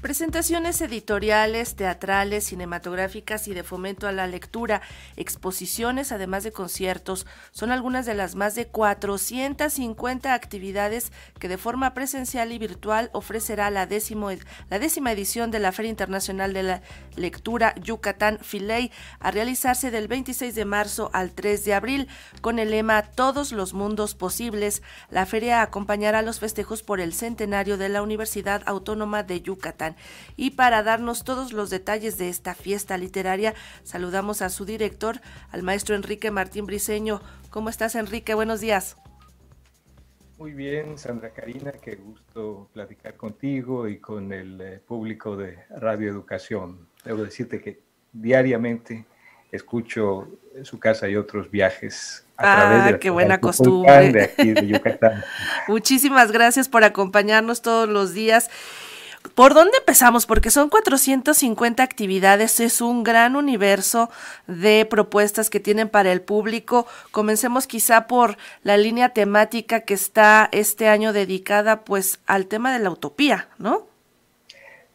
[0.00, 4.80] Presentaciones editoriales, teatrales, cinematográficas y de fomento a la lectura,
[5.16, 11.92] exposiciones, además de conciertos, son algunas de las más de 450 actividades que de forma
[11.92, 14.32] presencial y virtual ofrecerá la, décima
[15.12, 16.82] edición de la Feria Internacional de la
[17.16, 22.08] Lectura Yucatán Filey a realizarse del 26 de marzo al 3 de abril
[22.40, 24.80] con el lema Todos los mundos posibles.
[25.10, 29.89] La feria acompañará los festejos por el centenario de la Universidad Autónoma de Yucatán.
[30.36, 35.62] Y para darnos todos los detalles de esta fiesta literaria, saludamos a su director, al
[35.62, 37.20] maestro Enrique Martín Briceño.
[37.50, 38.34] ¿Cómo estás, Enrique?
[38.34, 38.96] Buenos días.
[40.38, 46.08] Muy bien, Sandra Karina, qué gusto platicar contigo y con el eh, público de Radio
[46.08, 46.88] Educación.
[47.04, 49.04] Debo decirte que diariamente
[49.52, 50.28] escucho
[50.62, 54.12] su casa y otros viajes a través de qué buena costumbre.
[54.12, 55.22] De aquí de Yucatán.
[55.68, 58.50] Muchísimas gracias por acompañarnos todos los días.
[59.34, 60.26] ¿Por dónde empezamos?
[60.26, 64.10] Porque son 450 actividades, es un gran universo
[64.46, 66.86] de propuestas que tienen para el público.
[67.10, 72.80] Comencemos quizá por la línea temática que está este año dedicada pues al tema de
[72.80, 73.86] la utopía, ¿no?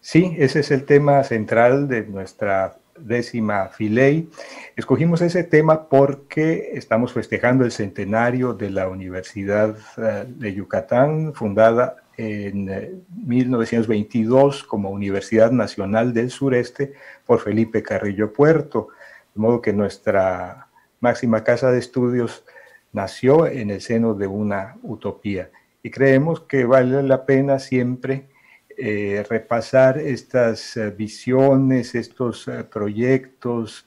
[0.01, 4.29] Sí, ese es el tema central de nuestra décima Filey.
[4.75, 11.97] Escogimos ese tema porque estamos festejando el centenario de la Universidad eh, de Yucatán, fundada
[12.17, 16.93] en 1922 eh, como Universidad Nacional del Sureste
[17.25, 18.89] por Felipe Carrillo Puerto,
[19.33, 20.67] de modo que nuestra
[20.99, 22.45] máxima casa de estudios
[22.93, 25.51] nació en el seno de una utopía.
[25.83, 28.29] Y creemos que vale la pena siempre
[28.77, 33.85] eh, repasar estas eh, visiones, estos proyectos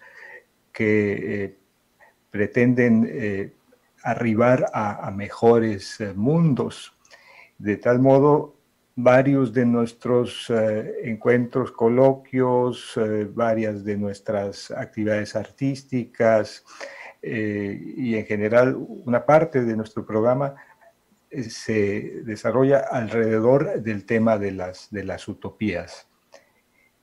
[0.72, 1.56] que
[2.30, 3.52] pretenden
[4.04, 6.97] arribar a mejores mundos
[7.58, 8.58] de tal modo,
[9.00, 16.64] varios de nuestros eh, encuentros, coloquios, eh, varias de nuestras actividades artísticas
[17.22, 20.56] eh, y en general una parte de nuestro programa
[21.30, 26.08] se desarrolla alrededor del tema de las, de las utopías.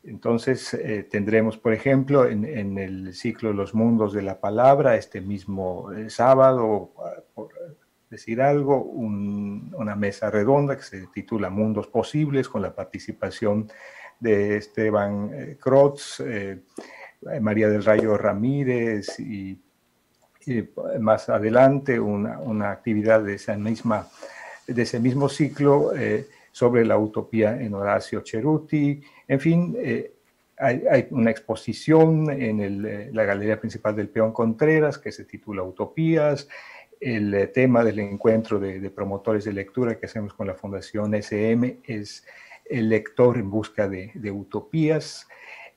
[0.03, 0.77] Entonces
[1.09, 6.91] tendremos, por ejemplo, en, en, el ciclo Los Mundos de la Palabra, este mismo sábado,
[7.33, 7.49] por
[8.09, 13.67] decir algo, una mesa redonda que se titula Mundos Posibles con la participación
[14.19, 16.61] de Esteban eh, Crotz, eh,
[17.41, 19.59] María del Rayo Ramírez y,
[20.99, 24.07] más adelante una, actividad de, misma,
[24.67, 29.01] de ese mismo ciclo eh, sobre la utopía en Horacio Cheruti.
[29.27, 29.75] En fin,
[30.55, 36.47] hay, una exposición en la galería principal del Peón Contreras que se titula Utopías
[36.99, 41.79] el eh, tema del encuentro de, promotores de lectura que hacemos con la Fundación SM
[41.83, 42.25] es
[42.65, 45.27] el lector en busca de, utopías.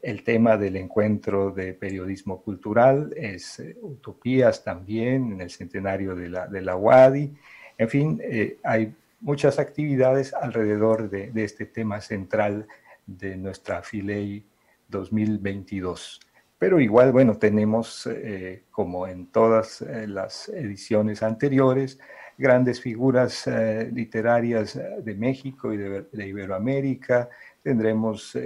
[0.00, 6.28] El tema del encuentro de periodismo cultural es eh, utopías también en el centenario de
[6.28, 7.34] la, de la UADI.
[7.76, 12.66] En fin, eh, hay muchas actividades alrededor de, de, este tema central
[13.06, 14.44] de nuestra Filey
[14.88, 16.20] 2022.
[16.58, 22.00] Pero igual, bueno, tenemos, eh, como en todas eh, las ediciones anteriores,
[22.36, 27.28] grandes figuras eh, literarias de México y de, Iberoamérica.
[27.62, 28.36] Tendremos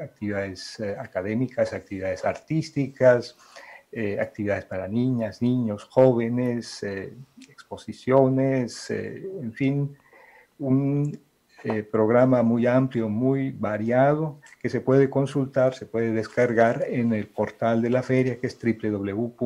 [0.00, 3.36] actividades académicas, actividades artísticas,
[4.20, 6.84] actividades para niñas, niños, jóvenes,
[7.48, 9.96] exposiciones, en fin,
[10.58, 11.18] un
[11.64, 17.26] eh, programa muy amplio, muy variado, que se puede consultar, se puede descargar en el
[17.26, 19.40] portal de la feria, que es www.filey.org.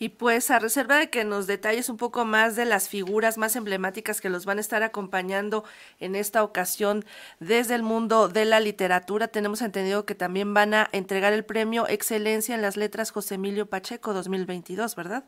[0.00, 3.56] Y pues a reserva de que nos detalles un poco más de las figuras más
[3.56, 5.64] emblemáticas que los van a estar acompañando
[5.98, 7.04] en esta ocasión
[7.40, 11.88] desde el mundo de la literatura, tenemos entendido que también van a entregar el premio
[11.88, 15.24] Excelencia en las Letras José Emilio Pacheco 2022, ¿verdad?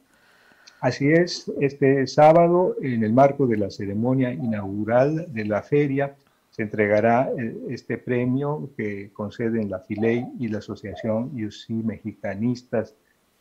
[0.80, 6.16] Así es, este sábado, en el marco de la ceremonia inaugural de la feria,
[6.50, 12.94] se entregará eh, este premio que conceden la FILEI y la Asociación UC Mexicanistas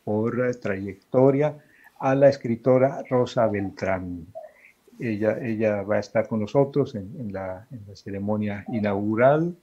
[0.04, 1.56] por trayectoria
[1.98, 4.26] a la escritora Rosa Beltrán.
[4.98, 9.56] Ella, ella va a estar con nosotros en la, en la ceremonia inaugural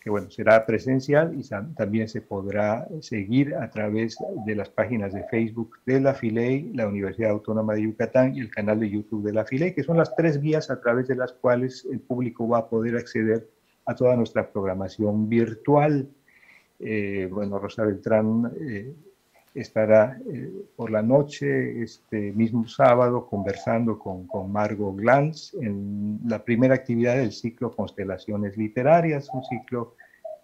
[0.00, 4.16] que bueno, será presencial y también se podrá seguir a través
[4.46, 8.50] de las páginas de Facebook de la FILEI, la Universidad Autónoma de Yucatán y el
[8.50, 11.32] canal de YouTube de la FILEI, que son las tres vías a través de las
[11.34, 13.46] cuales el público va a poder acceder
[13.84, 16.08] a toda nuestra programación virtual.
[16.78, 18.94] Eh, bueno, Rosa Beltrán eh,
[19.54, 26.42] estará eh, por la noche, este mismo sábado, conversando con, con Margot Glantz en la
[26.44, 29.96] primera actividad del ciclo Constelaciones Literarias, un ciclo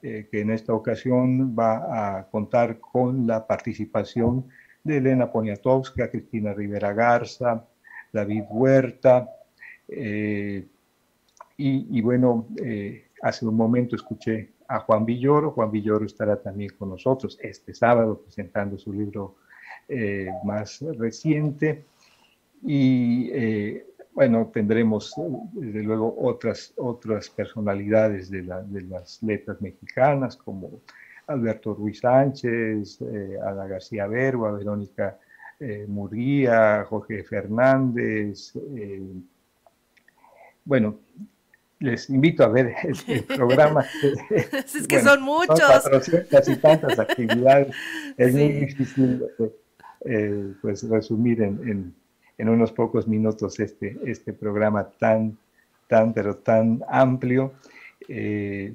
[0.02, 4.48] eh, que en esta ocasión va a contar con la participación
[4.82, 7.64] de Elena Poniatowska, Cristina Rivera Garza,
[8.12, 9.28] David Huerta,
[9.88, 10.66] eh,
[11.58, 12.48] y, y, bueno,
[13.22, 15.50] hace un momento escuché a Juan Villoro.
[15.52, 19.36] Juan Villoro estará también con nosotros este sábado presentando su libro
[19.88, 21.84] eh, más reciente.
[22.62, 25.14] Y eh, bueno, tendremos
[25.52, 30.80] desde luego otras, otras personalidades de, las letras mexicanas como
[31.26, 35.18] Alberto Ruiz Sánchez, eh, Ada García Berba, Verónica
[35.88, 38.52] Murguía, Jorge Fernández.
[40.66, 40.98] bueno,
[41.78, 42.74] les invito a ver
[43.06, 43.84] el, programa.
[44.00, 45.60] es que son muchos.
[45.60, 47.74] Son y tantas actividades.
[48.16, 49.24] Es muy difícil
[50.04, 51.94] eh, pues resumir en,
[52.38, 55.36] en, unos pocos minutos este, este programa tan,
[55.86, 57.52] tan, pero tan amplio.
[58.08, 58.72] Eh,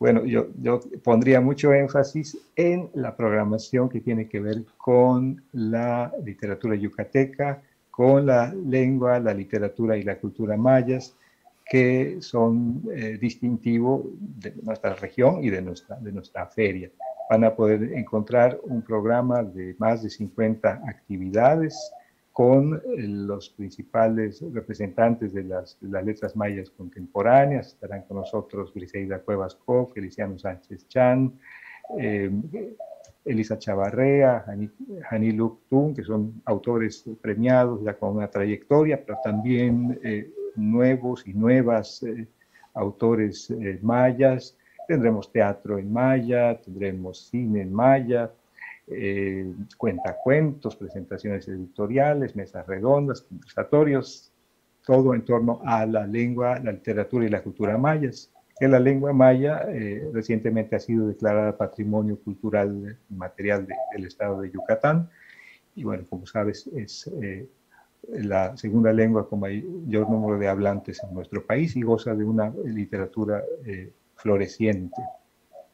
[0.00, 6.12] bueno, yo, yo pondría mucho énfasis en la programación que tiene que ver con la
[6.24, 11.14] literatura yucateca, con la lengua, la literatura y la cultura mayas,
[11.68, 16.90] que son eh, distintivos de nuestra región y de nuestra, de nuestra feria.
[17.28, 21.92] Van a poder encontrar un programa de más de 50 actividades
[22.32, 27.74] con eh, los principales representantes de las, las letras mayas contemporáneas.
[27.74, 31.38] Estarán con nosotros Griselda Cuevas Koff, Feliciano Sánchez Chan,
[31.98, 32.30] eh,
[33.26, 34.42] Elisa Chavarrea,
[35.10, 35.36] Jani
[35.68, 40.00] Tun, que son autores premiados ya con una trayectoria, pero también
[40.58, 42.26] nuevos y nuevas eh,
[42.74, 44.56] autores eh, mayas,
[44.86, 48.30] tendremos teatro en maya, tendremos cine en maya,
[48.88, 54.32] eh, cuentacuentos, presentaciones editoriales, mesas redondas, conversatorios,
[54.86, 58.32] todo en torno a la lengua, la literatura y la cultura mayas.
[58.58, 59.68] Que la lengua maya
[60.12, 65.08] recientemente ha sido declarada Patrimonio Cultural Material del Estado de Yucatán
[65.76, 67.08] y bueno, como sabes, es
[68.08, 72.52] la segunda lengua con mayor número de hablantes en nuestro país y goza de una
[72.64, 75.02] literatura eh, floreciente.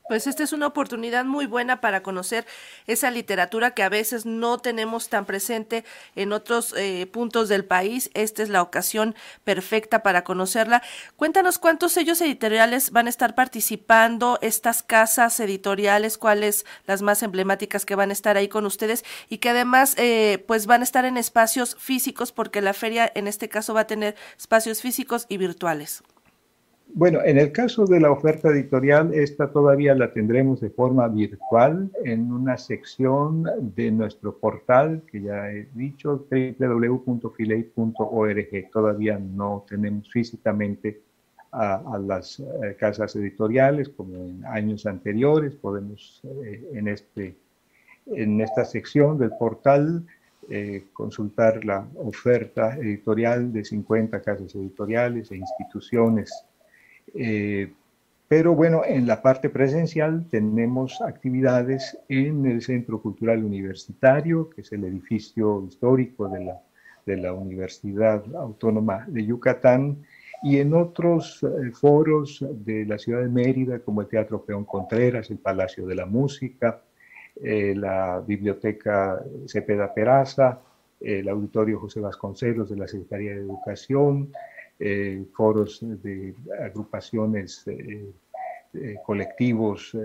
[0.07, 2.45] Pues esta es una oportunidad muy buena para conocer
[2.87, 5.83] esa literatura que a veces no tenemos tan presente
[6.15, 8.11] en otros eh, puntos del país.
[8.13, 9.15] Esta es la ocasión
[9.45, 10.83] perfecta para conocerla.
[11.17, 17.87] Cuéntanos cuántos sellos editoriales van a estar participando, estas casas editoriales, cuáles las más emblemáticas
[17.87, 21.07] que van a estar ahí con ustedes y que además eh, pues van a estar
[21.07, 25.39] en espacios físicos porque la feria en este caso va a tener espacios físicos y
[25.39, 26.03] virtuales.
[26.87, 31.91] Bueno, en el caso de la oferta editorial, esta todavía la tendremos de forma virtual
[32.05, 33.45] en una sección
[33.75, 37.71] de nuestro portal, que ya he dicho, www.filey.org.
[38.71, 41.01] Todavía no tenemos físicamente
[41.51, 45.55] a, las eh, casas editoriales como en años anteriores.
[45.55, 47.37] Podemos eh, en, este,
[48.07, 50.05] en esta sección del portal
[50.51, 56.45] eh, consultar la oferta editorial de 50 casas editoriales e instituciones
[57.13, 57.73] eh,
[58.27, 64.73] pero bueno, en la parte presencial tenemos actividades en el Centro Cultural Universitario, que es
[64.73, 69.99] el edificio histórico de la, Universidad Autónoma de Yucatán,
[70.43, 75.31] y en otros eh, foros de la ciudad de Mérida, como el Teatro Peón Contreras,
[75.31, 76.83] el Palacio de la Música,
[77.43, 80.61] eh, la Biblioteca Cepeda Peraza,
[81.01, 84.33] el Auditorio José Vasconcelos de la Secretaría de Educación,
[84.81, 88.11] eh, foros de agrupaciones, eh,
[88.75, 89.97] eh, colectivos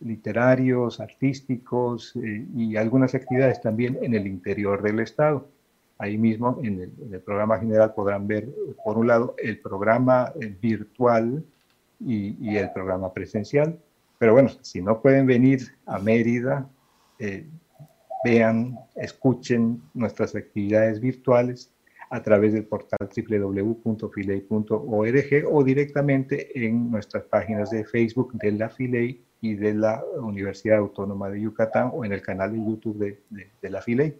[0.00, 5.46] literarios, artísticos y algunas actividades también en el interior del Estado.
[5.98, 8.48] Ahí mismo en el, programa general podrán ver,
[8.84, 11.44] por un lado, el programa virtual
[12.00, 13.78] y, y, el programa presencial.
[14.18, 16.66] Pero bueno, si no pueden venir a Mérida,
[18.24, 21.70] vean, escuchen nuestras actividades virtuales
[22.10, 24.50] a través del portal www.filey.org
[25.50, 31.30] o directamente en nuestras páginas de Facebook de la Filey y de la Universidad Autónoma
[31.30, 34.16] de Yucatán o en el canal de YouTube de, de la Filey.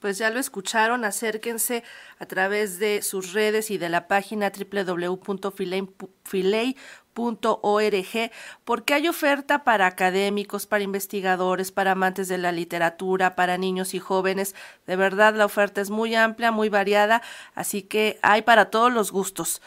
[0.00, 1.82] Pues ya lo escucharon, acérquense
[2.18, 5.86] a través de sus redes y de la página www.filey.org,
[8.64, 14.00] porque hay oferta para académicos, para investigadores, para amantes de la literatura, para niños y
[14.00, 14.54] jóvenes.
[14.86, 17.22] De verdad, la oferta es muy amplia, muy variada,
[17.54, 19.62] así que hay para todos los gustos.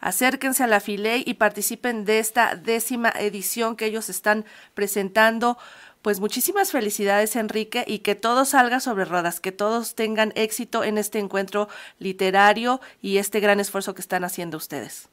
[0.00, 5.58] acérquense a la Filey y participen de esta décima edición que ellos están presentando.
[6.02, 10.98] Pues muchísimas felicidades Enrique y que todo salga sobre rodas, que todos tengan éxito en
[10.98, 15.08] este encuentro literario y este gran esfuerzo que están haciendo ustedes.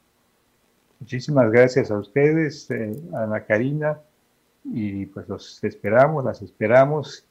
[1.00, 3.98] Muchísimas gracias a ustedes, eh, Ana Karina,
[4.64, 7.24] y pues los esperamos, las esperamos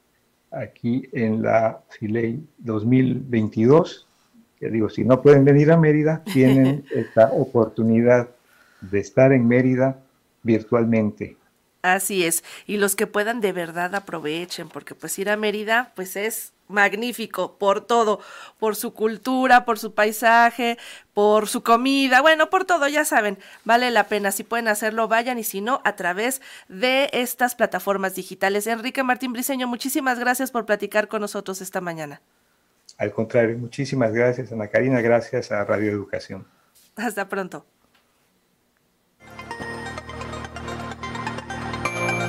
[0.50, 4.06] aquí en la Filey 2022.
[4.58, 8.28] Que digo, si no pueden venir a Mérida, tienen esta oportunidad
[8.80, 9.98] de estar en Mérida
[10.42, 11.36] virtualmente.
[11.82, 16.16] Así es, y los que puedan de verdad aprovechen, porque pues ir a Mérida pues
[16.16, 18.20] es magnífico por todo,
[18.58, 20.78] por su cultura, por su paisaje,
[21.14, 25.38] por su comida, bueno, por todo, ya saben, vale la pena, si pueden hacerlo, vayan
[25.38, 28.66] y si no, a través de estas plataformas digitales.
[28.66, 32.20] Enrique Martín Briceño, muchísimas gracias por platicar con nosotros esta mañana.
[32.98, 36.46] Al contrario, muchísimas gracias, Ana Karina, gracias a Radio Educación.
[36.96, 37.66] Hasta pronto.